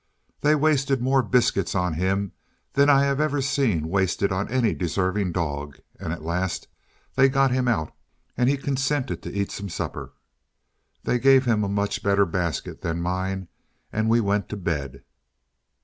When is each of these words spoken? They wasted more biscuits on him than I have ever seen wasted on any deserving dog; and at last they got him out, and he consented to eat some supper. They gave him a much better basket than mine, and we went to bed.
They 0.39 0.55
wasted 0.55 0.99
more 0.99 1.21
biscuits 1.21 1.75
on 1.75 1.93
him 1.93 2.31
than 2.73 2.89
I 2.89 3.03
have 3.03 3.19
ever 3.21 3.39
seen 3.39 3.87
wasted 3.87 4.31
on 4.31 4.49
any 4.49 4.73
deserving 4.73 5.33
dog; 5.33 5.77
and 5.99 6.11
at 6.11 6.23
last 6.23 6.67
they 7.13 7.29
got 7.29 7.51
him 7.51 7.67
out, 7.67 7.93
and 8.35 8.49
he 8.49 8.57
consented 8.57 9.21
to 9.21 9.31
eat 9.31 9.51
some 9.51 9.69
supper. 9.69 10.13
They 11.03 11.19
gave 11.19 11.45
him 11.45 11.63
a 11.63 11.69
much 11.69 12.01
better 12.01 12.25
basket 12.25 12.81
than 12.81 12.99
mine, 12.99 13.47
and 13.93 14.09
we 14.09 14.19
went 14.19 14.49
to 14.49 14.57
bed. 14.57 15.03